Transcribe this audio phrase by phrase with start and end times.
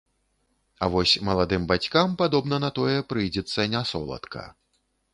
[0.85, 4.49] А вось маладым бацькам, падобна на тое, прыйдзецца нясоладка.